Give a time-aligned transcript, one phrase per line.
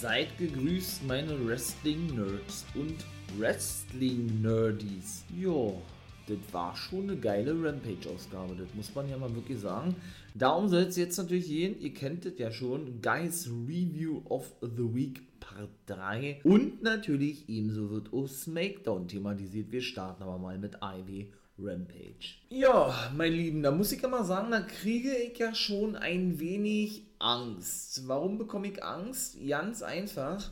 [0.00, 2.96] Seid gegrüßt, meine Wrestling-Nerds und
[3.38, 5.24] Wrestling-Nerdies.
[5.34, 5.80] Jo,
[6.26, 9.94] das war schon eine geile Rampage-Ausgabe, das muss man ja mal wirklich sagen.
[10.34, 14.94] Darum soll es jetzt natürlich gehen, ihr kennt das ja schon, Guys Review of the
[14.94, 19.70] Week Part 3 und natürlich ebenso wird auch SmackDown thematisiert.
[19.70, 22.36] Wir starten aber mal mit Ivy Rampage.
[22.48, 26.40] Ja, mein Lieben, da muss ich ja mal sagen, da kriege ich ja schon ein
[26.40, 28.08] wenig Angst.
[28.08, 29.38] Warum bekomme ich Angst?
[29.46, 30.50] Ganz einfach,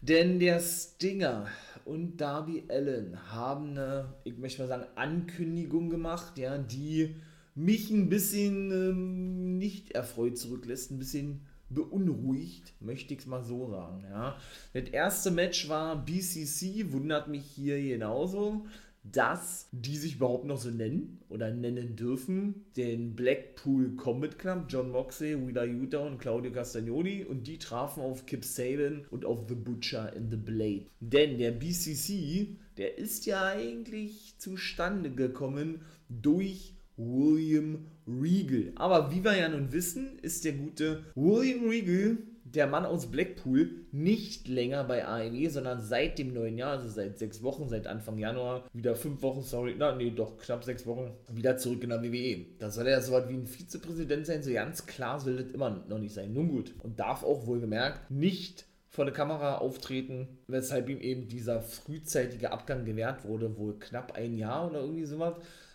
[0.00, 1.46] denn der Stinger
[1.84, 7.16] und Darby Allen haben eine, ich möchte mal sagen, Ankündigung gemacht, ja, die
[7.54, 13.70] mich ein bisschen ähm, nicht erfreut zurücklässt, ein bisschen beunruhigt, möchte ich es mal so
[13.70, 14.04] sagen.
[14.08, 14.36] Ja.
[14.72, 18.66] Das erste Match war BCC, wundert mich hier genauso
[19.04, 24.90] dass die sich überhaupt noch so nennen oder nennen dürfen, den Blackpool Combat Club, John
[24.90, 29.54] Moxley, Wheeler Utah und Claudio Castagnoli und die trafen auf Kip Saban und auf The
[29.54, 30.86] Butcher in The Blade.
[31.00, 38.72] Denn der BCC, der ist ja eigentlich zustande gekommen durch William Regal.
[38.76, 42.18] Aber wie wir ja nun wissen, ist der gute William Regal
[42.54, 47.18] der Mann aus Blackpool nicht länger bei AEW, sondern seit dem neuen Jahr, also seit
[47.18, 51.12] sechs Wochen, seit Anfang Januar, wieder fünf Wochen, sorry, na, nee, doch knapp sechs Wochen,
[51.32, 52.46] wieder zurück in der WWE.
[52.58, 55.70] Da soll er so was wie ein Vizepräsident sein, so ganz klar soll das immer
[55.88, 56.32] noch nicht sein.
[56.32, 56.74] Nun gut.
[56.82, 62.84] Und darf auch wohlgemerkt nicht vor der Kamera auftreten, weshalb ihm eben dieser frühzeitige Abgang
[62.84, 65.34] gewährt wurde, wohl knapp ein Jahr oder irgendwie sowas.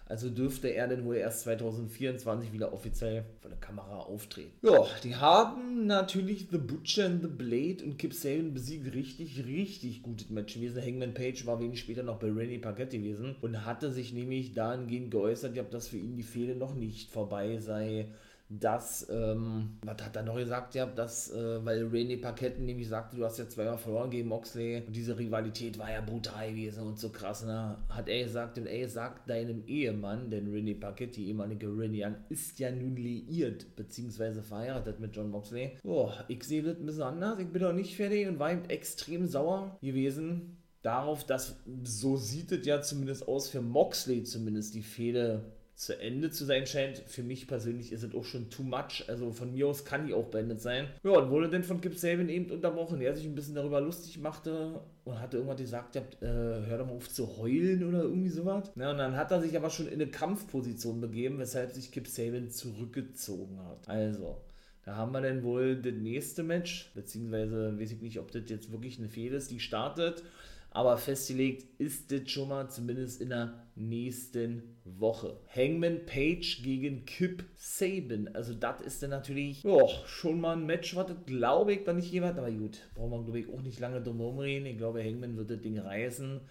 [0.10, 4.52] Also dürfte er denn wohl erst 2024 wieder offiziell vor der Kamera auftreten.
[4.64, 8.96] Ja, die haben natürlich The Butcher and The Blade und Kip Saban besiegt.
[8.96, 10.82] Richtig, richtig gutes Match gewesen.
[10.82, 15.12] Hangman Page war wenig später noch bei Randy Paquette gewesen und hatte sich nämlich dahingehend
[15.12, 18.08] geäußert, dass für ihn die Fehde noch nicht vorbei sei
[18.50, 23.16] dass, ähm, was hat er noch gesagt, ja, dass, äh, weil René Paquette nämlich sagte,
[23.16, 26.98] du hast ja zweimal verloren gegen Moxley und diese Rivalität war ja brutal gewesen und
[26.98, 27.78] so krass, ne?
[27.90, 32.16] Hat er gesagt, und ey, sagt deinem Ehemann, denn René Paquette, die ehemalige René Young,
[32.30, 35.78] ist ja nun liiert, beziehungsweise verheiratet mit John Moxley.
[35.84, 39.28] Boah, ich sehe das ein bisschen anders, ich bin doch nicht fertig und war extrem
[39.28, 45.52] sauer gewesen darauf, dass, so sieht es ja zumindest aus, für Moxley zumindest die Fehde
[45.80, 46.98] zu Ende zu sein scheint.
[47.08, 49.06] Für mich persönlich ist es auch schon too much.
[49.08, 50.90] Also von mir aus kann die auch beendet sein.
[51.04, 53.00] Ja, und wurde dann von Kip Saban eben unterbrochen.
[53.00, 56.98] Er sich ein bisschen darüber lustig machte und hatte irgendwann gesagt, äh, hör doch mal
[56.98, 58.70] auf zu heulen oder irgendwie sowas.
[58.76, 62.08] Ja, und dann hat er sich aber schon in eine Kampfposition begeben, weshalb sich Kip
[62.08, 63.88] Saban zurückgezogen hat.
[63.88, 64.42] Also,
[64.84, 68.70] da haben wir dann wohl das nächste Match, beziehungsweise weiß ich nicht, ob das jetzt
[68.74, 70.24] wirklich eine Fehde ist, die startet.
[70.72, 75.40] Aber festgelegt ist das schon mal zumindest in der nächsten Woche.
[75.56, 78.30] Hangman Page gegen Kip Saban.
[78.34, 82.12] Also das ist dann natürlich jo, schon mal ein Match, was glaube ich da nicht
[82.12, 84.66] jemand, aber gut, brauchen wir glaube ich auch nicht lange drum reden.
[84.66, 86.42] Ich glaube, Hangman wird das Ding reißen.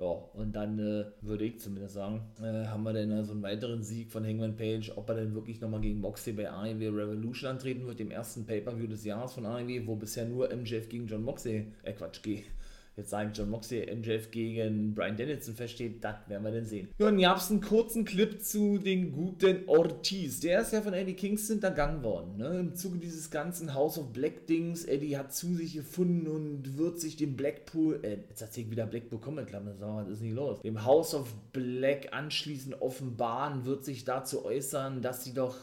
[0.00, 3.82] Ja, und dann äh, würde ich zumindest sagen, äh, haben wir dann also einen weiteren
[3.82, 7.86] Sieg von Hangman Page, ob er dann wirklich nochmal gegen Moxley bei AEW Revolution antreten
[7.86, 11.66] wird, dem ersten Pay-Per-View des Jahres von AEW, wo bisher nur MJF gegen John Moxley,
[11.82, 12.22] äh Quatsch,
[13.00, 16.88] jetzt sagen John Moxley, MJF gegen Brian Dennison versteht, das werden wir dann sehen.
[16.98, 20.40] Ja, und ihr habt einen kurzen Clip zu den guten Ortiz.
[20.40, 22.36] Der ist ja von Eddie Kingston hintergangen worden.
[22.36, 22.60] Ne?
[22.60, 24.84] Im Zuge dieses ganzen House of Black Dings.
[24.84, 28.86] Eddie hat zu sich gefunden und wird sich dem Blackpool, äh, jetzt erzähl ich wieder
[28.86, 30.60] Blackpool Comment Club, was ist nicht los?
[30.62, 35.56] Dem House of Black anschließend offenbaren, wird sich dazu äußern, dass sie doch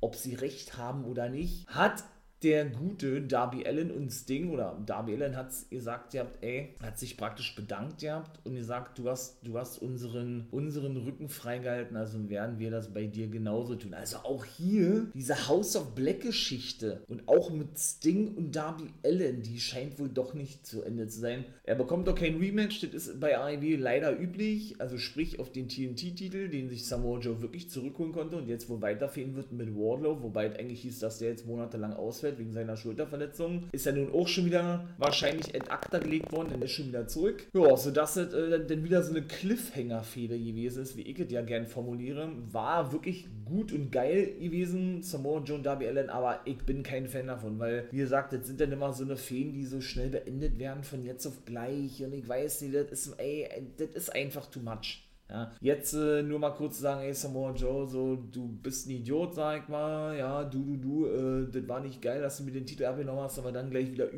[0.00, 2.04] ob sie recht haben oder nicht, hat
[2.42, 6.98] der gute Darby Allen und Sting, oder Darby Allen hat gesagt, ihr habt, ey, hat
[6.98, 12.28] sich praktisch bedankt gehabt und gesagt, du hast, du hast unseren, unseren Rücken freigehalten, also
[12.28, 13.94] werden wir das bei dir genauso tun.
[13.94, 19.42] Also auch hier diese House of Black Geschichte und auch mit Sting und Darby Allen,
[19.42, 21.44] die scheint wohl doch nicht zu Ende zu sein.
[21.64, 25.68] Er bekommt doch kein Rematch, das ist bei AEW leider üblich, also sprich auf den
[25.68, 30.22] TNT-Titel, den sich Samoa Joe wirklich zurückholen konnte und jetzt wohl weiterfehlen wird mit Wardlow,
[30.22, 33.64] wobei es eigentlich hieß, dass der jetzt monatelang ausfällt ausfällt wegen seiner Schulterverletzung.
[33.72, 37.06] Ist ja nun auch schon wieder wahrscheinlich ad acta gelegt worden, dann ist schon wieder
[37.06, 37.46] zurück.
[37.54, 41.42] Ja, sodass es äh, dann wieder so eine Cliffhanger-Fehde gewesen ist, wie ich es ja
[41.42, 42.30] gern formuliere.
[42.52, 47.06] War wirklich gut und geil gewesen, Samoa Joe und Darby Allen, aber ich bin kein
[47.06, 50.10] Fan davon, weil, wie gesagt, das sind dann immer so eine Feen, die so schnell
[50.10, 53.48] beendet werden von jetzt auf gleich und ich weiß nicht, das ist, ey,
[53.78, 55.07] das ist einfach too much.
[55.30, 59.34] Ja, jetzt äh, nur mal kurz sagen, ey Samoa Joe, so, du bist ein Idiot,
[59.34, 62.52] sag ich mal, ja, du, du, du, äh, das war nicht geil, dass du mir
[62.52, 64.08] den Titel abgenommen hast, aber dann gleich wieder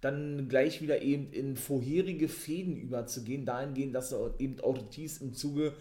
[0.00, 5.72] dann gleich wieder eben in vorherige Fäden überzugehen, dahingehend, dass eben Ortiz im Zuge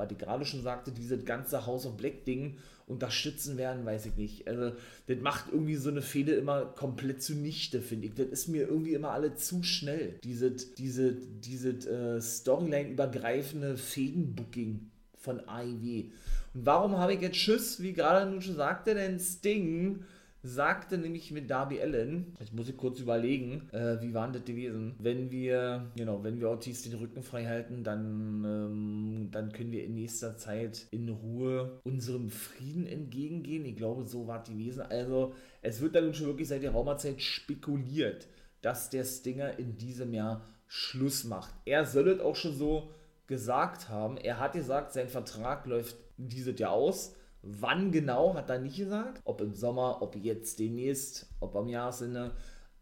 [0.00, 2.56] was ich gerade schon sagte, dieses ganze House of Black Ding
[2.90, 4.48] unterstützen werden, weiß ich nicht.
[4.48, 4.72] Also,
[5.06, 8.14] das macht irgendwie so eine Fehde immer komplett zunichte, finde ich.
[8.14, 10.18] Das ist mir irgendwie immer alle zu schnell.
[10.24, 16.10] Diese, diese, diese äh, Storyline-übergreifende Fädenbooking von AIW.
[16.54, 20.02] Und warum habe ich jetzt Schiss, wie gerade nun schon sagte, denn Sting
[20.42, 24.94] sagte nämlich mit Darby Allen, jetzt muss ich kurz überlegen, äh, wie war das gewesen,
[24.98, 29.84] wenn wir, genau, wenn wir Ortiz den Rücken frei halten, dann, ähm, dann können wir
[29.84, 33.64] in nächster Zeit in Ruhe unserem Frieden entgegengehen.
[33.64, 34.82] Ich glaube, so war es gewesen.
[34.82, 38.26] Also, es wird dann schon wirklich seit der Raumerzeit spekuliert,
[38.62, 41.52] dass der Stinger in diesem Jahr Schluss macht.
[41.64, 42.90] Er soll es auch schon so
[43.26, 44.16] gesagt haben.
[44.16, 47.14] Er hat gesagt, sein Vertrag läuft dieses Jahr aus.
[47.42, 49.20] Wann genau, hat er nicht gesagt.
[49.24, 52.32] Ob im Sommer, ob jetzt demnächst, ob am Jahresende.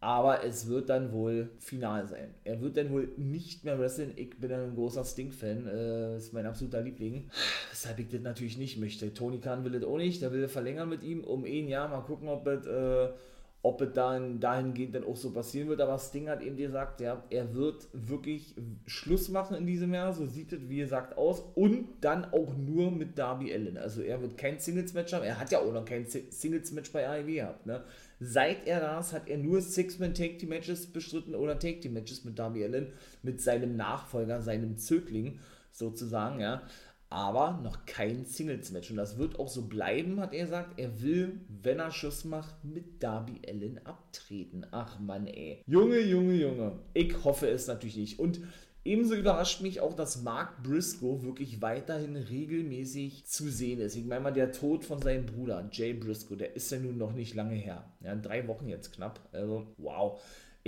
[0.01, 2.33] Aber es wird dann wohl final sein.
[2.45, 4.13] Er wird dann wohl nicht mehr wresteln.
[4.15, 5.67] Ich bin ein großer Sting-Fan.
[5.67, 7.29] Äh, ist mein absoluter Liebling.
[7.69, 9.13] Weshalb ich das natürlich nicht möchte.
[9.13, 10.21] Tony Khan will das auch nicht.
[10.21, 11.89] Der will verlängern mit ihm um ein Jahr.
[11.89, 13.09] Mal gucken, ob es äh,
[13.61, 15.81] ob es dann dahingehend dann auch so passieren wird.
[15.81, 20.25] Aber Sting hat eben gesagt, ja, er wird wirklich Schluss machen in diesem Jahr, so
[20.25, 23.77] sieht es wie gesagt aus und dann auch nur mit Darby Allen.
[23.77, 27.33] Also er wird kein Singles-Match haben, er hat ja auch noch kein Singles-Match bei AEW
[27.33, 27.65] gehabt.
[27.65, 27.83] Ne?
[28.21, 33.41] Seit er da ist, hat er nur Six-Man-Take-Team-Matches bestritten oder Take-Team-Matches mit Darby Allen, mit
[33.41, 35.39] seinem Nachfolger, seinem Zögling
[35.71, 36.61] sozusagen, ja
[37.09, 38.91] aber noch kein Singles-Match.
[38.91, 40.79] Und das wird auch so bleiben, hat er gesagt.
[40.79, 44.65] Er will, wenn er Schuss macht, mit Darby Allen abtreten.
[44.71, 45.63] Ach Mann, ey.
[45.65, 46.79] Junge, Junge, Junge.
[46.93, 48.19] Ich hoffe es natürlich nicht.
[48.19, 48.41] Und
[48.83, 53.95] ebenso überrascht mich auch, dass Mark Briscoe wirklich weiterhin regelmäßig zu sehen ist.
[53.95, 57.13] Ich meine mal, der Tod von seinem Bruder, Jay Briscoe, der ist ja nun noch
[57.13, 57.91] nicht lange her.
[58.01, 59.19] Ja, in drei Wochen jetzt knapp.
[59.31, 60.19] Also, wow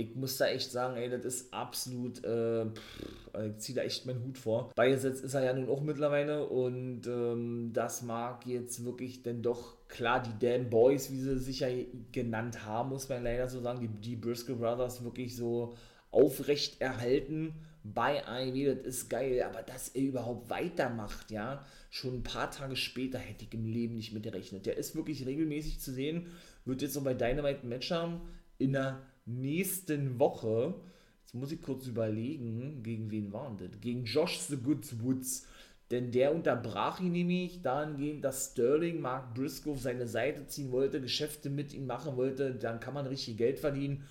[0.02, 4.06] ich muss da echt sagen, ey, das ist absolut, äh, pff, ich ziehe da echt
[4.06, 4.70] meinen Hut vor.
[4.74, 9.76] Beigesetzt ist er ja nun auch mittlerweile und ähm, das mag jetzt wirklich denn doch,
[9.88, 11.68] klar, die Damn Boys, wie sie sich ja
[12.12, 15.74] genannt haben, muss man leider so sagen, die, die Briscoe Brothers wirklich so
[16.10, 22.22] aufrecht erhalten bei AEW, das ist geil, aber dass er überhaupt weitermacht, ja, schon ein
[22.22, 24.66] paar Tage später hätte ich im Leben nicht mit gerechnet.
[24.66, 26.28] Der ist wirklich regelmäßig zu sehen,
[26.64, 28.20] wird jetzt so bei Dynamite ein Match haben,
[28.58, 30.74] in der nächsten Woche,
[31.22, 33.80] jetzt muss ich kurz überlegen, gegen wen waren das?
[33.80, 35.46] Gegen Josh The Good Woods.
[35.90, 41.02] Denn der unterbrach ihn nämlich dahingehend, dass Sterling Mark Briscoe auf seine Seite ziehen wollte,
[41.02, 44.04] Geschäfte mit ihm machen wollte, dann kann man richtig Geld verdienen.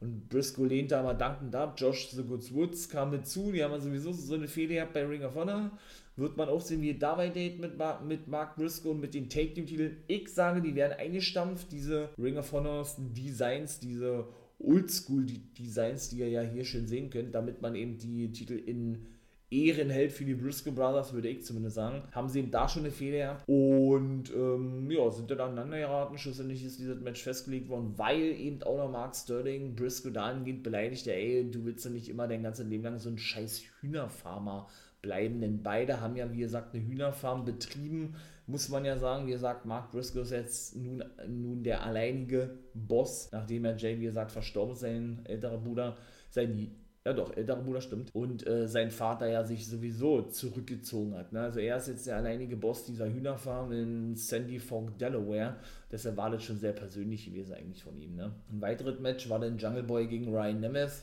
[0.00, 1.76] Und Briscoe lehnte aber dankend ab.
[1.78, 5.06] Josh The Good Woods kam mit zu, die haben sowieso so eine Fehler gehabt bei
[5.06, 5.70] Ring of Honor.
[6.16, 7.72] Wird man auch sehen, wie dabei date mit,
[8.06, 9.98] mit Mark Briscoe und mit den Take-Team-Titeln.
[10.08, 14.26] Ich sage, die werden eingestampft, diese Ring of Honor Designs, diese
[14.62, 19.06] Oldschool-Designs, die ihr ja hier schön sehen könnt, damit man eben die Titel in
[19.52, 22.02] Ehren hält für die Briscoe Brothers, würde ich zumindest sagen.
[22.12, 26.16] Haben sie eben da schon eine Fehler und ähm, ja, sind dann aneinander geraten.
[26.16, 31.06] Schlussendlich ist dieses Match festgelegt worden, weil eben auch noch Mark Sterling Briscoe dahingehend beleidigt,
[31.06, 34.68] ey, du willst ja nicht immer dein ganzes Leben lang so ein scheiß Hühnerfarmer
[35.02, 38.14] bleiben, denn beide haben ja, wie gesagt, eine Hühnerfarm betrieben
[38.46, 43.30] muss man ja sagen, wie gesagt, Mark Briscoe ist jetzt nun, nun der alleinige Boss,
[43.32, 45.96] nachdem er Jay, wie gesagt, verstorben ist, sein älterer Bruder,
[46.28, 46.70] sein
[47.04, 48.14] ja doch, älterer Bruder stimmt.
[48.14, 51.32] Und äh, sein Vater ja sich sowieso zurückgezogen hat.
[51.32, 51.40] Ne?
[51.40, 55.56] Also er ist jetzt der alleinige Boss dieser Hühnerfarm in Sandy Fork, Delaware.
[55.90, 58.14] Deshalb war das schon sehr persönlich gewesen eigentlich von ihm.
[58.14, 58.32] Ne?
[58.52, 61.02] Ein weiteres Match war dann Jungle Boy gegen Ryan Nemeth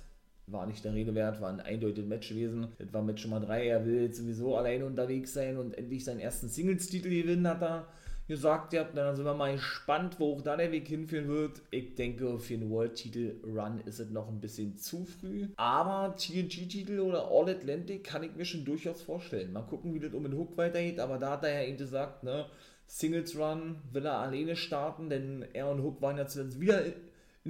[0.52, 2.68] war nicht der Rede wert, war ein eindeutiges Match gewesen.
[2.78, 3.68] Das war Match Nummer 3.
[3.68, 7.88] Er will sowieso alleine unterwegs sein und endlich seinen ersten Singles-Titel gewinnen, hat er
[8.28, 8.74] gesagt.
[8.74, 11.62] Ja, dann sind wir mal gespannt, wo auch da der Weg hinführen wird.
[11.72, 15.48] Ich denke, für einen World-Titel-Run ist es noch ein bisschen zu früh.
[15.58, 19.52] Aber TNG-Titel oder All Atlantic kann ich mir schon durchaus vorstellen.
[19.52, 21.00] Mal gucken, wie das um den Hook weitergeht.
[21.00, 22.46] Aber da hat er ja eben gesagt, ne,
[22.86, 26.82] Singles Run will er alleine starten, denn er und Hook waren ja zuletzt wieder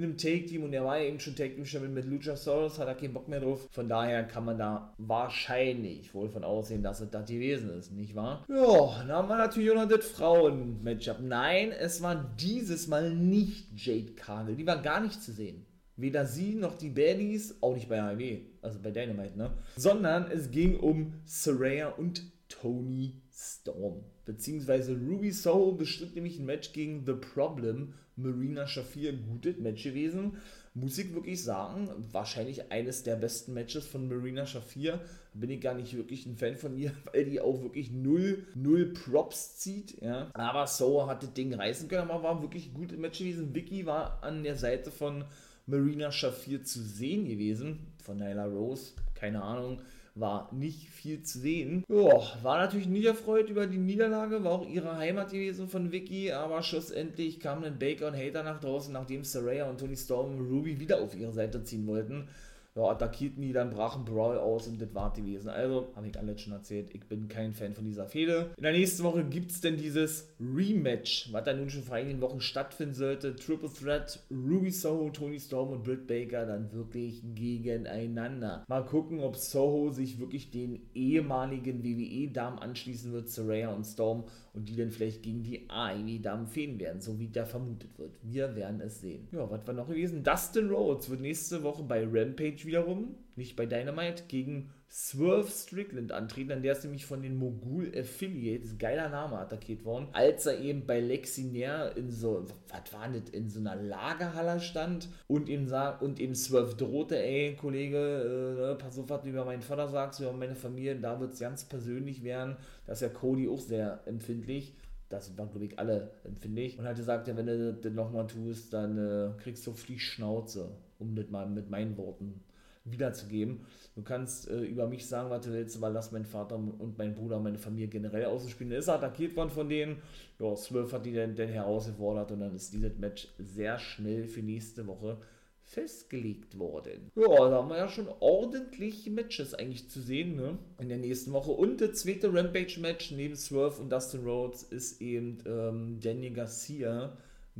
[0.00, 3.12] in einem Take-Team und er war ja eben schon Take-Team mit Luchasaurus, hat er keinen
[3.12, 3.68] Bock mehr drauf.
[3.70, 8.14] Von daher kann man da wahrscheinlich wohl von aussehen, dass es das gewesen ist, nicht
[8.14, 8.44] wahr?
[8.48, 11.20] Ja, dann haben wir natürlich noch das Frauen-Matchup.
[11.20, 15.66] Nein, es war dieses Mal nicht Jade Cargill, die war gar nicht zu sehen.
[15.96, 19.50] Weder sie noch die Baddies, auch nicht bei AEW, also bei Dynamite, ne?
[19.76, 24.04] Sondern es ging um Saraya und Tony Storm.
[24.26, 30.36] Beziehungsweise Ruby Soho bestritt nämlich ein Match gegen The Problem Marina Shafir gutes Match gewesen.
[30.74, 35.00] Muss ich wirklich sagen, wahrscheinlich eines der besten Matches von Marina Shafir.
[35.32, 38.92] Bin ich gar nicht wirklich ein Fan von ihr, weil die auch wirklich null, null
[38.92, 40.00] Props zieht.
[40.02, 40.30] Ja.
[40.34, 43.54] Aber so hat das Ding reißen können, aber war wirklich ein gutes Match gewesen.
[43.54, 45.24] Vicky war an der Seite von
[45.66, 47.86] Marina Shafir zu sehen gewesen.
[48.02, 49.80] Von Nyla Rose, keine Ahnung
[50.20, 51.84] war nicht viel zu sehen.
[51.88, 56.32] Ja, war natürlich nicht erfreut über die Niederlage, war auch ihre Heimat gewesen von Vicky,
[56.32, 61.00] aber schlussendlich kamen Baker und Hater nach draußen, nachdem Saraya und Tony Storm Ruby wieder
[61.00, 62.28] auf ihre Seite ziehen wollten
[62.76, 65.48] ja, attackierten die, dann brachen Brawl aus und das war gewesen.
[65.48, 68.50] Also, habe ich alles schon erzählt, ich bin kein Fan von dieser Fehde.
[68.56, 72.20] In der nächsten Woche gibt es denn dieses Rematch, was dann nun schon vor einigen
[72.20, 73.34] Wochen stattfinden sollte.
[73.34, 78.64] Triple Threat, Ruby Soho, Tony Storm und Britt Baker dann wirklich gegeneinander.
[78.68, 84.68] Mal gucken, ob Soho sich wirklich den ehemaligen WWE-Damen anschließen wird, Saraya und Storm, und
[84.68, 88.16] die dann vielleicht gegen die AEW-Damen fehlen werden, so wie da vermutet wird.
[88.22, 89.28] Wir werden es sehen.
[89.32, 90.22] Ja, was war noch gewesen?
[90.22, 96.48] Dustin Rhodes wird nächste Woche bei Rampage wiederum, nicht bei Dynamite, gegen Swerve Strickland antreten,
[96.48, 100.84] denn der ist nämlich von den Mogul Affiliates, geiler Name, attackiert worden, als er eben
[100.84, 106.02] bei Lexinair in so, was war das, in so einer Lagerhalle stand und ihm sagt,
[106.02, 109.88] und ihm Swerve drohte, ey, Kollege, äh, ne, pass auf, was du über meinen Vater
[109.88, 114.00] sagst, über meine Familie, da wird es ganz persönlich werden, dass ja Cody auch sehr
[114.06, 114.74] empfindlich
[115.10, 116.78] das waren, glaube ich, alle empfindlich.
[116.78, 119.98] Und hat gesagt, ja, wenn du das nochmal tust, dann äh, kriegst du auf die
[119.98, 122.40] Schnauze, um das mal mit meinen Worten
[122.84, 123.66] wiederzugeben.
[123.94, 127.14] Du kannst äh, über mich sagen, was du willst, aber lass meinen Vater und meinen
[127.14, 128.72] Bruder und meine Familie generell ausspielen.
[128.72, 130.02] Er ist attackiert worden von denen.
[130.38, 134.40] Ja, Swerve hat die dann, dann herausgefordert und dann ist dieses Match sehr schnell für
[134.40, 135.18] nächste Woche
[135.62, 137.12] festgelegt worden.
[137.14, 140.58] Ja, da haben wir ja schon ordentliche Matches eigentlich zu sehen, ne?
[140.80, 141.52] In der nächsten Woche.
[141.52, 147.16] Und das zweite Rampage-Match neben Swerve und Dustin Rhodes ist eben ähm, Daniel Garcia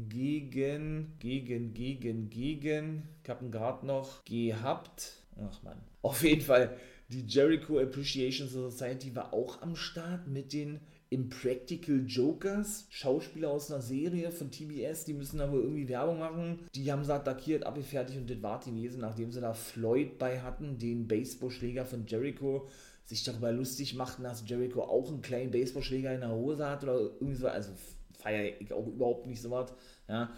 [0.09, 5.13] gegen, gegen, gegen, gegen, ich habe ihn gerade noch gehabt.
[5.37, 5.79] Ach man.
[6.03, 6.77] Auf jeden Fall,
[7.09, 10.81] die Jericho Appreciation Society war auch am Start mit den
[11.13, 16.61] Impractical Jokers, Schauspieler aus einer Serie von TBS, die müssen aber irgendwie Werbung machen.
[16.73, 20.79] Die haben sie attackiert, abgefertigt und das war gewesen, nachdem sie da Floyd bei hatten,
[20.79, 22.69] den Baseballschläger von Jericho,
[23.07, 26.95] sich darüber lustig machten, dass Jericho auch einen kleinen Baseballschläger in der Hose hat oder
[26.95, 27.49] irgendwie so.
[27.49, 27.73] Also
[28.21, 29.73] feiere ich auch überhaupt nicht so was.
[30.09, 30.31] Ja,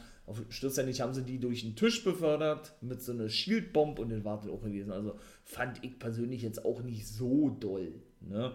[0.49, 4.39] schlussendlich haben sie die durch den Tisch befördert mit so einer Shieldbomb und das war
[4.39, 4.93] das auch gewesen.
[4.93, 7.93] Also fand ich persönlich jetzt auch nicht so doll.
[8.21, 8.55] Ne?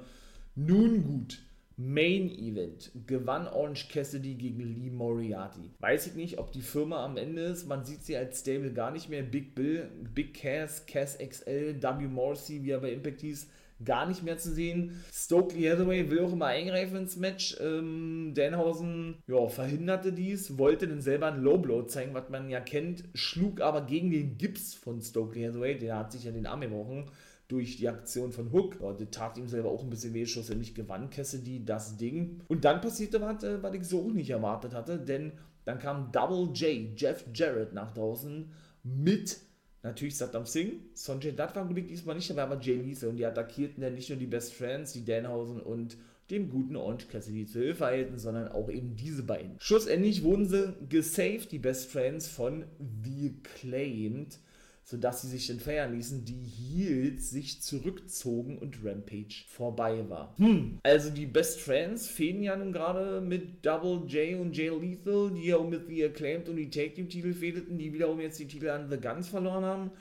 [0.56, 1.40] Nun gut.
[1.80, 5.70] Main Event gewann Orange Cassidy gegen Lee Moriarty.
[5.78, 7.68] Weiß ich nicht, ob die Firma am Ende ist.
[7.68, 9.22] Man sieht sie als Stable gar nicht mehr.
[9.22, 12.08] Big Bill, Big Cass, Cass XL, W.
[12.08, 13.48] Morrissey, wie er bei Impact hieß,
[13.84, 15.04] gar nicht mehr zu sehen.
[15.14, 17.58] Stokely Hathaway will auch immer eingreifen ins Match.
[17.62, 22.60] Ähm, Danhausen ja, verhinderte dies, wollte dann selber einen Low Blow zeigen, was man ja
[22.60, 26.62] kennt, schlug aber gegen den Gips von Stokely Hathaway, der hat sich ja den Arm
[26.62, 27.06] gebrochen
[27.48, 28.80] durch die Aktion von Hook.
[28.82, 32.42] Ja, das tat ihm selber auch ein bisschen weh, schlussendlich gewann Cassidy das Ding.
[32.48, 35.32] Und dann passierte was, äh, was ich so auch nicht erwartet hatte, denn
[35.66, 38.50] dann kam Double J, Jeff Jarrett nach draußen
[38.84, 39.38] mit
[39.84, 43.26] Natürlich Saddam Singh, Sonjay Dutt war glücklich diesmal nicht dabei, aber Jay Lethal und die
[43.26, 45.98] attackierten dann nicht nur die Best Friends, die Danhausen und
[46.30, 49.56] dem guten Orange Cassidy zu Hilfe eilten, sondern auch eben diese beiden.
[49.60, 52.66] Schlussendlich wurden sie gesaved, die Best Friends von
[53.04, 54.40] The Acclaimed
[54.90, 60.34] sodass sie sich dann feiern ließen, die Heels sich zurückzogen und Rampage vorbei war.
[60.38, 65.32] Hm, also die Best Friends fehlen ja nun gerade mit Double J und Jay Lethal,
[65.32, 68.40] die ja auch mit The Acclaimed und die Take Team Titel fehlten, die wiederum jetzt
[68.40, 69.92] die Titel an The Guns verloren haben.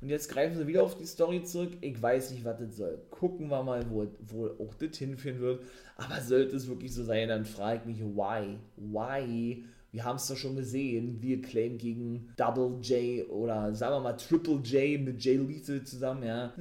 [0.00, 1.72] Und jetzt greifen sie wieder auf die Story zurück.
[1.80, 3.00] Ich weiß nicht, was das soll.
[3.10, 5.64] Gucken wir mal, wo, wo auch das hinführen wird.
[5.96, 8.58] Aber sollte es wirklich so sein, dann frage ich mich, why?
[8.76, 9.64] Why?
[9.96, 14.12] Wir haben es doch schon gesehen, wir claim gegen Double J oder sagen wir mal
[14.12, 16.52] Triple J mit Jay Lethal zusammen, ja.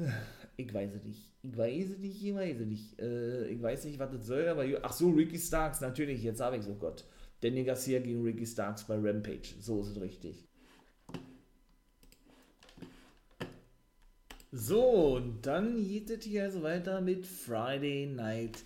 [0.55, 1.33] Ich weiß es nicht.
[1.43, 2.97] Ich weiß es nicht, ich weiß es nicht.
[2.97, 4.63] Äh, ich weiß nicht, was das soll, aber.
[4.83, 7.03] Ach so, Ricky Starks, natürlich, jetzt habe ich es, oh Gott.
[7.41, 9.55] Danny Garcia gegen Ricky Starks bei Rampage.
[9.59, 10.47] So ist es richtig.
[14.53, 18.63] So, und dann geht es hier also weiter mit Friday Night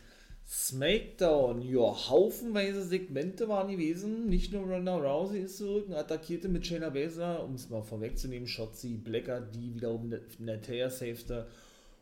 [0.51, 4.25] Smackdown, ja, haufenweise Segmente waren gewesen.
[4.29, 8.47] Nicht nur Ronda Rousey ist zurück und attackierte mit Shayna Baszler, um es mal vorwegzunehmen,
[8.47, 11.45] Shotzi Blacker, die wiederum Natalia safete.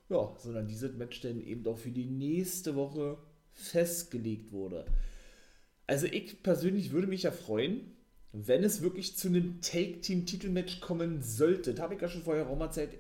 [0.07, 3.17] Ja, sondern dieses Match dann eben auch für die nächste Woche
[3.51, 4.85] festgelegt wurde.
[5.85, 7.97] Also ich persönlich würde mich ja freuen,
[8.31, 11.73] wenn es wirklich zu einem Take-Team-Titelmatch kommen sollte.
[11.73, 12.91] Das habe ich ja schon vorher mal Zeit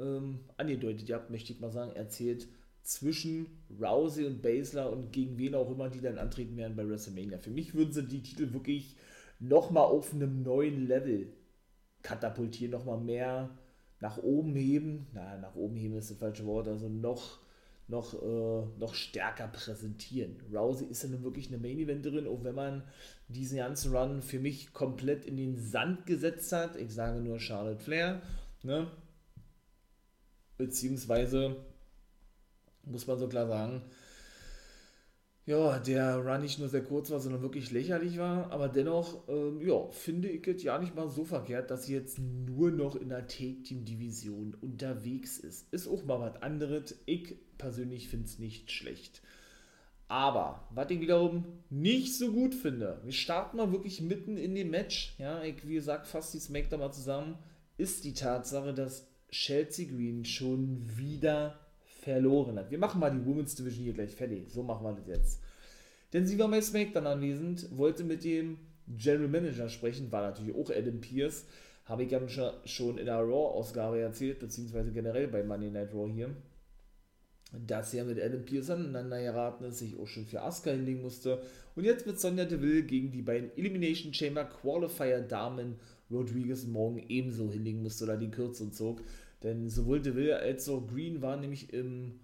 [0.00, 2.48] ähm, angedeutet, habt, möchte ich mal sagen, erzählt
[2.82, 3.46] zwischen
[3.80, 7.38] Rousey und Baszler und gegen wen auch immer die dann antreten werden bei WrestleMania.
[7.38, 8.96] Für mich würden sie die Titel wirklich
[9.38, 11.32] nochmal auf einem neuen Level
[12.02, 13.50] katapultieren, nochmal mehr
[14.00, 15.06] nach oben heben.
[15.12, 17.38] Na, nach oben heben ist das falsche Wort, also noch,
[17.86, 20.36] noch, äh, noch stärker präsentieren.
[20.52, 22.82] Rousey ist ja nun wirklich eine Main-Eventerin, auch wenn man
[23.28, 26.76] diesen ganzen Run für mich komplett in den Sand gesetzt hat.
[26.76, 28.22] Ich sage nur Charlotte Flair,
[28.62, 28.90] ne?
[30.56, 31.56] Beziehungsweise
[32.90, 33.82] muss man so klar sagen,
[35.46, 38.52] ja, der Run nicht nur sehr kurz war, sondern wirklich lächerlich war.
[38.52, 42.18] Aber dennoch, ähm, ja, finde ich es ja nicht mal so verkehrt, dass sie jetzt
[42.18, 45.72] nur noch in der Take-Team-Division unterwegs ist.
[45.72, 47.00] Ist auch mal was anderes.
[47.06, 49.22] Ich persönlich finde es nicht schlecht.
[50.06, 54.70] Aber, was ich wiederum nicht so gut finde, wir starten mal wirklich mitten in dem
[54.70, 55.14] Match.
[55.18, 57.38] Ja, ich, wie gesagt, fasse die Smackdown mal zusammen.
[57.76, 61.58] Ist die Tatsache, dass Chelsea Green schon wieder
[62.00, 62.70] verloren hat.
[62.70, 64.50] Wir machen mal die Women's Division hier gleich fertig.
[64.50, 65.40] So machen wir das jetzt.
[66.12, 70.70] Denn sie war bei SmackDown anwesend, wollte mit dem General Manager sprechen, war natürlich auch
[70.70, 71.44] Adam Pierce.
[71.84, 72.20] Habe ich ja
[72.64, 76.30] schon in der Raw-Ausgabe erzählt, beziehungsweise generell bei Monday Night Raw hier,
[77.66, 81.42] dass er mit Adam Pierce aneinander geraten ist, sich auch schon für Asuka hinlegen musste.
[81.74, 85.76] Und jetzt wird Sonja Deville gegen die beiden Elimination Chamber Qualifier Damen
[86.10, 89.00] Rodriguez morgen ebenso hinlegen musste oder die Kürzung zog.
[89.42, 92.20] Denn sowohl DeVille als auch Green waren nämlich im,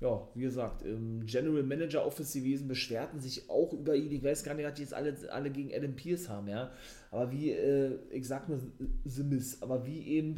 [0.00, 4.12] ja, wie gesagt, im General Manager Office gewesen, beschwerten sich auch über ihn.
[4.12, 6.70] Ich weiß gar nicht, dass die jetzt alle, alle gegen Adam Pierce haben, ja.
[7.10, 8.60] Aber wie, äh, ich sag nur
[9.04, 10.36] The Miss, aber wie eben,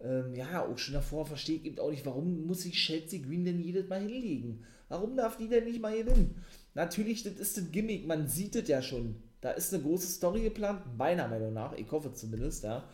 [0.00, 3.44] ähm, ja, auch schon davor verstehe ich eben auch nicht, warum muss sich Chelsea Green
[3.44, 4.64] denn jedes Mal hinlegen?
[4.88, 6.42] Warum darf die denn nicht mal gewinnen?
[6.74, 9.16] Natürlich, das ist das Gimmick, man sieht es ja schon.
[9.40, 12.88] Da ist eine große Story geplant, meiner Meinung nach, ich hoffe zumindest, ja.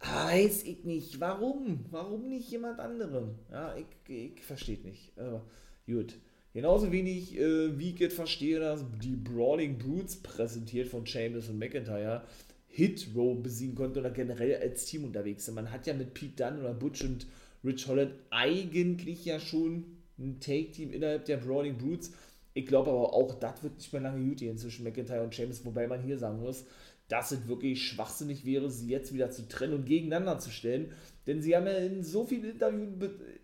[0.00, 1.20] Weiß ich nicht.
[1.20, 1.84] Warum?
[1.90, 3.34] Warum nicht jemand anderem?
[3.50, 5.12] Ja, ich, ich verstehe nicht.
[5.18, 5.44] Aber
[5.86, 6.14] gut.
[6.52, 11.58] Genauso wenig äh, wie ich jetzt verstehe, dass die Brawling Brutes präsentiert von Chambers und
[11.58, 12.22] McIntyre
[12.68, 15.54] Hit Row besiegen konnte oder generell als Team unterwegs sind.
[15.54, 17.26] Man hat ja mit Pete Dunne oder Butch und
[17.64, 19.84] Rich Holland eigentlich ja schon
[20.18, 22.12] ein Take-Team innerhalb der Brawling Brutes.
[22.54, 25.64] Ich glaube aber auch, das wird nicht mehr lange gut gehen zwischen McIntyre und Chambers,
[25.64, 26.64] wobei man hier sagen muss,
[27.08, 30.92] dass es wirklich schwachsinnig wäre, sie jetzt wieder zu trennen und gegeneinander zu stellen.
[31.26, 32.86] Denn sie haben ja in so vielen Interview,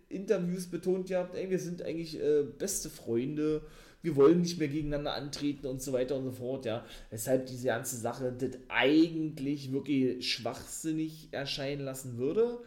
[0.09, 3.61] Interviews betont gehabt, ey, wir sind eigentlich äh, beste Freunde,
[4.01, 6.85] wir wollen nicht mehr gegeneinander antreten und so weiter und so fort, ja.
[7.09, 12.59] Weshalb diese ganze Sache das eigentlich wirklich schwachsinnig erscheinen lassen würde.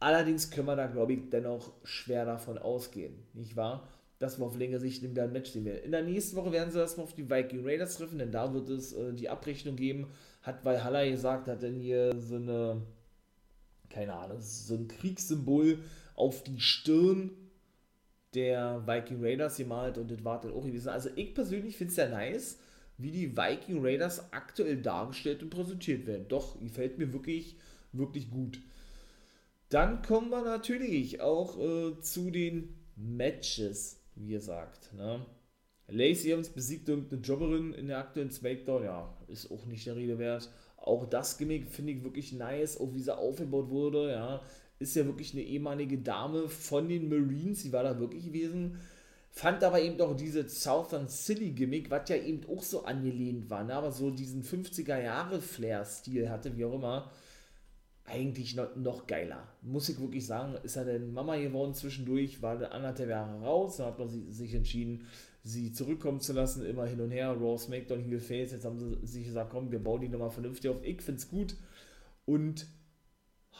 [0.00, 3.88] Allerdings können wir da, glaube ich, dennoch schwer davon ausgehen, nicht wahr?
[4.18, 5.84] Dass wir auf längere Sicht in einem Match sehen werden.
[5.84, 8.68] In der nächsten Woche werden sie erstmal auf die Viking Raiders treffen, denn da wird
[8.68, 10.06] es äh, die Abrechnung geben.
[10.42, 12.82] Hat Valhalla gesagt, hat denn hier so eine,
[13.90, 15.78] keine Ahnung, so ein Kriegssymbol
[16.14, 17.30] auf die Stirn
[18.34, 20.88] der Viking Raiders gemalt und das war dann auch gewesen.
[20.88, 22.58] Also ich persönlich finde es sehr nice,
[22.98, 26.26] wie die Viking Raiders aktuell dargestellt und präsentiert werden.
[26.28, 27.56] Doch, gefällt mir wirklich,
[27.92, 28.60] wirklich gut.
[29.68, 34.92] Dann kommen wir natürlich auch äh, zu den Matches wie gesagt.
[34.94, 35.24] Ne?
[35.88, 40.18] Lacey Evans besiegt irgendeine Jobberin in der aktuellen Smackdown, ja, ist auch nicht der Rede
[40.18, 40.50] wert.
[40.76, 44.42] Auch das Gimmick finde ich wirklich nice, auch wie sie aufgebaut wurde, ja.
[44.78, 48.78] Ist ja wirklich eine ehemalige Dame von den Marines, sie war da wirklich gewesen.
[49.30, 53.64] Fand aber eben auch diese Southern Silly Gimmick, was ja eben auch so angelehnt war,
[53.64, 53.74] ne?
[53.74, 57.10] aber so diesen 50er Jahre Flair-Stil hatte, wie auch immer
[58.06, 59.48] eigentlich noch, noch geiler.
[59.62, 63.76] Muss ich wirklich sagen, ist er denn Mama geworden zwischendurch, war der anderthalb Jahre raus,
[63.76, 65.06] dann hat man sich entschieden,
[65.42, 69.06] sie zurückkommen zu lassen, immer hin und her, Raw, SmackDown, Heel Face, jetzt haben sie
[69.06, 71.56] sich gesagt, komm, wir bauen die nochmal vernünftig auf, ich find's gut.
[72.24, 72.66] Und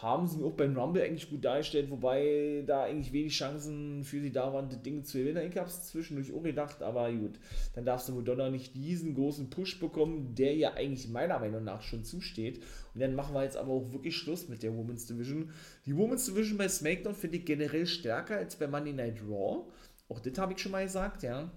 [0.03, 4.31] haben sie auch beim Rumble eigentlich gut dargestellt, wobei da eigentlich wenig Chancen für sie
[4.31, 5.51] da waren, die Dinge zu gewinnen.
[5.51, 7.39] Ich habe es zwischendurch auch gedacht, aber gut,
[7.75, 11.81] dann darfst du Madonna nicht diesen großen Push bekommen, der ja eigentlich meiner Meinung nach
[11.81, 12.63] schon zusteht.
[12.95, 15.51] Und dann machen wir jetzt aber auch wirklich Schluss mit der Women's Division.
[15.87, 19.65] Die Women's Division bei SmackDown finde ich generell stärker als bei Monday Night Raw.
[20.11, 21.51] Auch das habe ich schon mal gesagt, ja.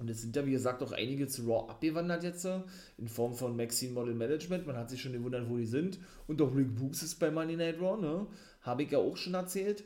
[0.00, 2.48] Und es sind ja, wie gesagt, auch einige zu Raw abgewandert jetzt,
[2.96, 4.66] in Form von Maxine Model Management.
[4.66, 5.98] Man hat sich schon gewundert, wo die sind.
[6.26, 8.26] Und auch Rick Books ist bei Money Night Raw, ne?
[8.62, 9.84] Habe ich ja auch schon erzählt.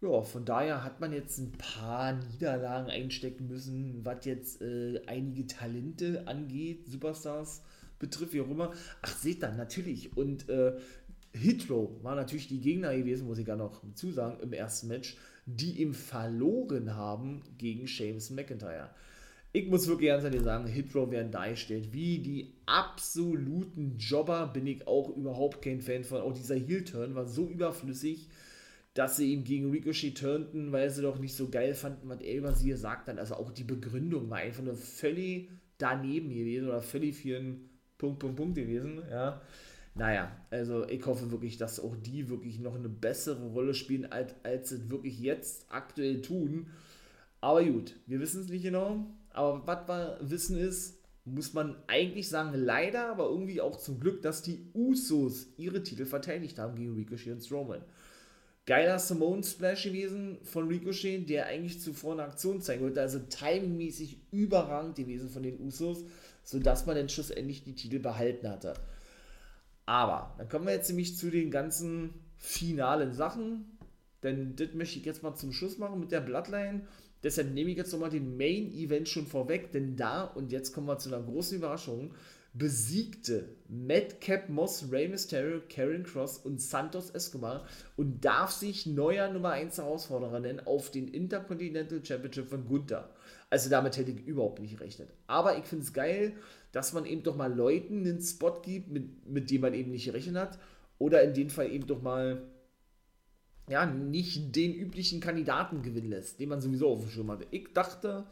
[0.00, 5.46] Ja, von daher hat man jetzt ein paar Niederlagen einstecken müssen, was jetzt äh, einige
[5.48, 7.62] Talente angeht, Superstars
[7.98, 8.72] betrifft, wie auch immer.
[9.00, 10.16] Ach, seht dann, natürlich.
[10.16, 10.76] Und äh,
[11.32, 15.82] Hitro war natürlich die Gegner gewesen, muss ich gar noch zusagen, im ersten Match, die
[15.82, 18.90] ihm verloren haben gegen James McIntyre
[19.52, 24.86] ich muss wirklich ganz ehrlich sagen, Hitrow werden dargestellt wie die absoluten Jobber, bin ich
[24.86, 26.22] auch überhaupt kein Fan von.
[26.22, 28.28] Auch dieser Heel-Turn war so überflüssig,
[28.94, 32.36] dass sie ihm gegen Ricochet turnten, weil sie doch nicht so geil fanden, was er
[32.36, 33.18] über sie gesagt hat.
[33.18, 38.20] Also auch die Begründung war einfach nur völlig daneben gewesen oder völlig für einen Punkt,
[38.20, 39.40] Punkt, Punkt gewesen, ja.
[39.94, 44.34] Naja, also ich hoffe wirklich, dass auch die wirklich noch eine bessere Rolle spielen, als,
[44.42, 46.68] als sie wirklich jetzt aktuell tun.
[47.42, 49.06] Aber gut, wir wissen es nicht genau.
[49.32, 54.22] Aber was wir wissen ist, muss man eigentlich sagen, leider, aber irgendwie auch zum Glück,
[54.22, 57.84] dass die Usos ihre Titel verteidigt haben gegen Ricochet und Strowman.
[58.66, 63.00] Geiler Simone Splash gewesen von Ricochet, der eigentlich zuvor eine Aktion zeigen wollte.
[63.00, 66.04] Also timingmäßig überragend gewesen von den Usos,
[66.44, 68.74] sodass man dann schlussendlich die Titel behalten hatte.
[69.84, 73.78] Aber dann kommen wir jetzt nämlich zu den ganzen finalen Sachen.
[74.22, 76.82] Denn das möchte ich jetzt mal zum Schluss machen mit der Bloodline.
[77.22, 80.88] Deshalb nehme ich jetzt nochmal den Main Event schon vorweg, denn da, und jetzt kommen
[80.88, 82.12] wir zu einer großen Überraschung,
[82.54, 89.50] besiegte Madcap Moss, Rey Mysterio, Karen Cross und Santos Escobar und darf sich neuer Nummer
[89.50, 93.08] 1 Herausforderer nennen auf den Intercontinental Championship von Gunther.
[93.48, 95.08] Also damit hätte ich überhaupt nicht gerechnet.
[95.26, 96.34] Aber ich finde es geil,
[96.72, 100.06] dass man eben doch mal Leuten einen Spot gibt, mit, mit dem man eben nicht
[100.06, 100.58] gerechnet hat.
[100.98, 102.42] Oder in dem Fall eben doch mal
[103.72, 107.46] ja, nicht den üblichen Kandidaten gewinnen lässt, den man sowieso auf dem Schirm hatte.
[107.50, 108.26] Ich dachte,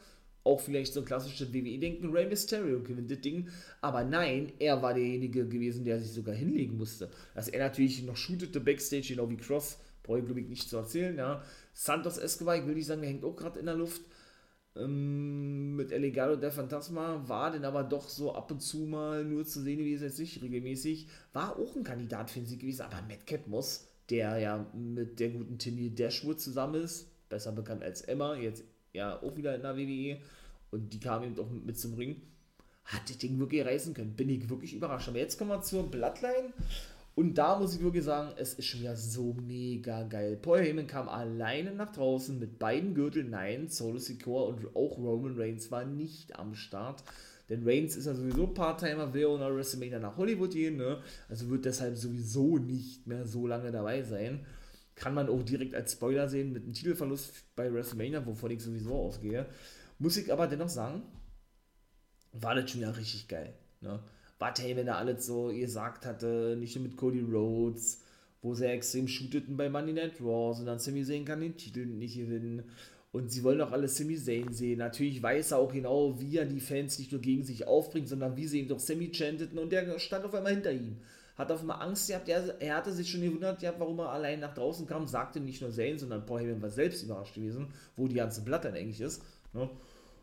[0.44, 3.48] auch vielleicht so ein klassisches WWE-Denken, Rey Mysterio gewinnt das Ding.
[3.80, 7.10] Aber nein, er war derjenige gewesen, der sich sogar hinlegen musste.
[7.34, 10.76] Dass er natürlich noch shootete Backstage, genau wie Cross, brauche ich glaube ich nicht zu
[10.76, 11.16] erzählen.
[11.16, 11.42] Ja.
[11.72, 14.02] Santos Escobar, ich will nicht sagen, der hängt auch gerade in der Luft.
[14.76, 19.24] Ähm, mit El Legado der Phantasma war denn aber doch so ab und zu mal
[19.24, 21.08] nur zu sehen gewesen, jetzt nicht regelmäßig.
[21.32, 25.30] War auch ein Kandidat für den Sieg gewesen, aber Madcap Moss, der ja mit der
[25.30, 29.76] guten Timmy Dashwood zusammen ist, besser bekannt als Emma, jetzt ja auch wieder in der
[29.76, 30.18] WWE
[30.70, 32.20] und die kam eben doch mit zum Ring,
[32.84, 34.16] hat das Ding wirklich reißen können.
[34.16, 35.08] Bin ich wirklich überrascht.
[35.08, 36.52] Aber jetzt kommen wir zur Bloodline
[37.14, 40.36] und da muss ich wirklich sagen, es ist schon wieder so mega geil.
[40.40, 43.30] Paul Heyman kam alleine nach draußen mit beiden Gürteln.
[43.30, 47.02] Nein, Solo Secure und auch Roman Reigns war nicht am Start.
[47.50, 51.02] Denn Reigns ist ja sowieso Part-Timer, will nach WrestleMania nach Hollywood gehen, ne?
[51.28, 54.46] Also wird deshalb sowieso nicht mehr so lange dabei sein
[55.00, 58.94] kann man auch direkt als Spoiler sehen mit einem Titelverlust bei WrestleMania, wovon ich sowieso
[58.94, 59.46] ausgehe.
[59.98, 61.02] Muss ich aber dennoch sagen,
[62.32, 63.54] war das schon ja richtig geil.
[63.80, 64.00] Ne?
[64.38, 68.02] Was hey, wenn er alles so gesagt hatte, nicht nur mit Cody Rhodes,
[68.42, 72.16] wo sie extrem shooteten bei Money Night Raw, sondern Sami Zayn kann den Titel nicht
[72.16, 72.64] gewinnen.
[73.12, 74.78] Und sie wollen auch alle Sami Zayn sehen.
[74.78, 78.36] Natürlich weiß er auch genau, wie er die Fans nicht nur gegen sich aufbringt, sondern
[78.36, 80.98] wie sie ihn doch Sami chanteten und der stand auf einmal hinter ihm
[81.40, 84.54] hat auf einmal Angst gehabt, er, er hatte sich schon gewundert warum er allein nach
[84.54, 88.16] draußen kam, sagte nicht nur Zane, sondern Paul Heyman war selbst überrascht gewesen, wo die
[88.16, 89.22] ganze Blatt dann eigentlich ist.
[89.54, 89.68] Ne?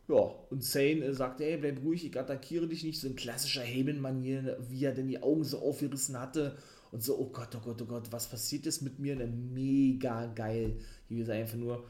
[0.07, 3.63] Ja, und Zane äh, sagte, hey, bleib ruhig, ich attackiere dich nicht, so ein klassischer
[3.63, 6.55] Heyman-Manier, wie er denn die Augen so aufgerissen hatte
[6.91, 9.15] und so, oh Gott, oh Gott, oh Gott, was passiert jetzt mit mir?
[9.15, 10.77] Ne, mega geil.
[11.09, 11.83] Hier ist einfach nur,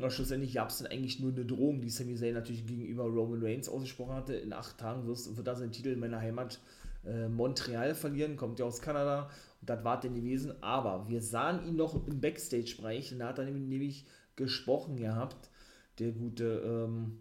[0.00, 3.42] na, schlussendlich gab es dann eigentlich nur eine Drohung, die Sami Zayn natürlich gegenüber Roman
[3.42, 4.34] Reigns ausgesprochen hatte.
[4.34, 6.60] In acht Tagen wirst, wird da sein Titel in meiner Heimat
[7.04, 9.28] äh, Montreal verlieren, kommt ja aus Kanada
[9.60, 10.62] und das war denn gewesen.
[10.62, 14.06] Aber wir sahen ihn noch im Backstage-Bereich und da hat er nämlich
[14.36, 15.50] gesprochen gehabt,
[15.98, 17.18] der gute ähm,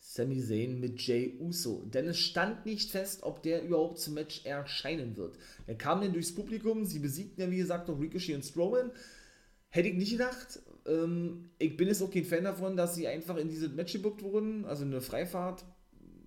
[0.00, 1.84] Sami Zayn mit Jay Uso.
[1.84, 5.38] Denn es stand nicht fest, ob der überhaupt zum Match erscheinen wird.
[5.68, 8.90] Er kam dann durchs Publikum, sie besiegten ja wie gesagt noch Ricochet und Strowman.
[9.70, 10.60] Hätte ich nicht gedacht.
[10.86, 14.22] Ähm, ich bin jetzt auch kein Fan davon, dass sie einfach in diese Match gebuckt
[14.22, 15.64] wurden, also eine Freifahrt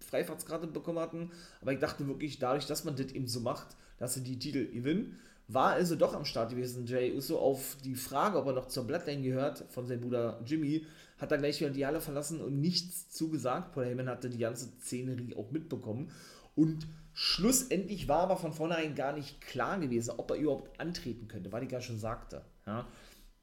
[0.04, 1.32] Freifahrtskarte bekommen hatten.
[1.62, 4.70] Aber ich dachte wirklich, dadurch, dass man das eben so macht, dass sie die Titel
[4.72, 6.86] gewinnen, war also doch am Start gewesen.
[6.86, 10.86] Jay Uso auf die Frage, ob er noch zur Bloodline gehört, von seinem Bruder Jimmy,
[11.18, 13.74] hat er gleich wieder die Halle verlassen und nichts zugesagt.
[13.74, 16.12] Paul Heyman hatte die ganze Szenerie auch mitbekommen.
[16.56, 21.52] Und schlussendlich war aber von vornherein gar nicht klar gewesen, ob er überhaupt antreten könnte,
[21.52, 22.44] weil ich ja schon sagte.
[22.66, 22.88] Ja.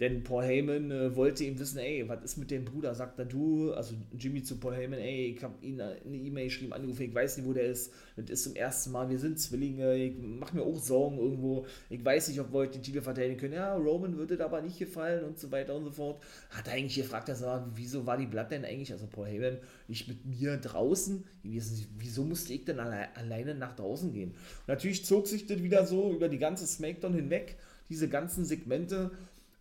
[0.01, 2.95] Denn Paul Heyman äh, wollte ihm wissen, ey, was ist mit dem Bruder?
[2.95, 6.73] Sagt er, du, also Jimmy zu Paul Heyman, ey, ich habe ihn eine E-Mail geschrieben,
[6.73, 7.93] angerufen, ich weiß nicht, wo der ist.
[8.17, 11.67] Das ist zum ersten Mal, wir sind Zwillinge, ich mache mir auch Sorgen irgendwo.
[11.91, 13.53] Ich weiß nicht, ob wir heute den Titel verteidigen können.
[13.53, 16.23] Ja, Roman würde da aber nicht gefallen und so weiter und so fort.
[16.49, 20.09] Hat er eigentlich gefragt, er, wieso war die Blatt denn eigentlich, also Paul Heyman, nicht
[20.09, 21.25] mit mir draußen?
[21.43, 24.31] Wieso musste ich denn alle, alleine nach draußen gehen?
[24.31, 27.57] Und natürlich zog sich das wieder so über die ganze Smackdown hinweg,
[27.91, 29.11] diese ganzen Segmente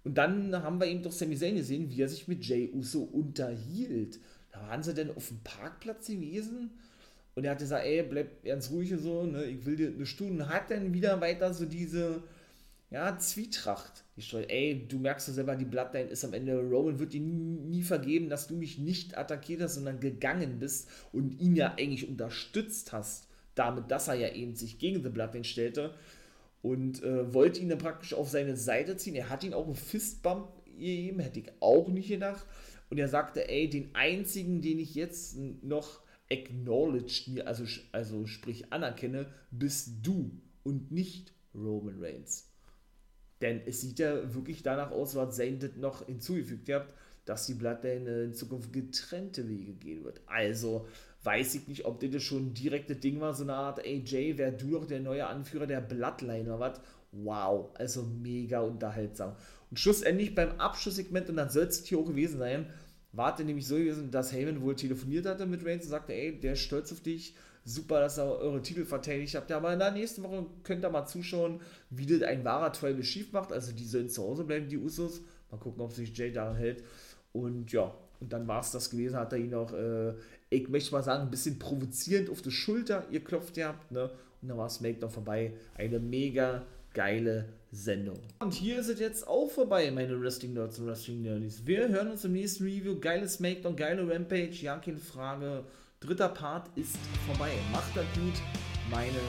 [0.04, 3.02] und dann haben wir eben doch Sami Zayn gesehen, wie er sich mit Jay Uso
[3.02, 4.20] unterhielt.
[4.52, 6.72] Da waren sie denn auf dem Parkplatz gewesen
[7.36, 10.06] und er hat gesagt, ey, bleib ganz ruhig und so, ne, ich will dir eine
[10.06, 10.44] Stunde.
[10.44, 12.24] Und hat dann wieder weiter so diese,
[12.92, 14.50] ja, Zwietracht gestreut.
[14.50, 18.30] Ey, du merkst ja selber, die Bloodline ist am Ende, Roman wird dir nie vergeben,
[18.30, 23.28] dass du mich nicht attackiert hast, sondern gegangen bist und ihn ja eigentlich unterstützt hast,
[23.54, 25.94] damit, dass er ja eben sich gegen The Bloodline stellte
[26.62, 29.16] und äh, wollte ihn dann praktisch auf seine Seite ziehen.
[29.16, 32.46] Er hat ihn auch einen Fistbump gegeben, hätte ich auch nicht gedacht.
[32.90, 39.28] Und er sagte, ey, den einzigen, den ich jetzt noch acknowledged, also, also sprich anerkenne,
[39.52, 40.32] bist du
[40.64, 42.52] und nicht Roman Reigns.
[43.42, 46.94] Denn es sieht ja wirklich danach aus, was Zayn noch hinzugefügt hat,
[47.26, 50.22] dass die Bloodline in Zukunft getrennte Wege gehen wird.
[50.26, 50.88] Also
[51.24, 54.38] weiß ich nicht, ob das schon ein direktes Ding war, so eine Art, ey Jay,
[54.38, 56.82] wär du doch der neue Anführer der Bloodline oder was?
[57.12, 59.36] Wow, also mega unterhaltsam.
[59.70, 62.68] Und schlussendlich beim Abschlusssegment, und dann soll es hier auch gewesen sein,
[63.12, 66.40] war es nämlich so gewesen, dass Heyman wohl telefoniert hatte mit Reigns und sagte, ey,
[66.40, 69.50] der ist stolz auf dich, super, dass ihr eure Titel verteidigt habt.
[69.50, 73.02] Ja, aber in der nächsten Woche könnt ihr mal zuschauen, wie das ein wahrer Tribal
[73.02, 73.52] Chief macht.
[73.52, 75.22] Also die sollen zu Hause bleiben, die Usos.
[75.52, 76.84] Mal gucken, ob sich Jay daran hält.
[77.32, 80.14] Und ja, und dann war es das gewesen, hat er ihn auch, äh,
[80.50, 84.10] ich möchte mal sagen, ein bisschen provozierend auf die Schulter ihr klopft gehabt, ne?
[84.42, 85.54] Und dann war SmackDown vorbei.
[85.76, 88.20] Eine mega geile Sendung.
[88.40, 91.66] Und hier ist es jetzt auch vorbei, meine Wrestling Nerds und Wrestling Nerds.
[91.66, 93.00] Wir hören uns im nächsten Review.
[93.00, 95.66] Geile SmackDown, geile Rampage, ja, keine Frage.
[96.00, 97.52] Dritter Part ist vorbei.
[97.72, 98.42] Macht das gut,
[98.90, 99.20] meine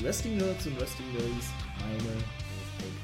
[0.00, 1.46] Wrestling Nerds und Wrestling Nerds,
[1.78, 2.16] meine
[2.78, 3.03] Ich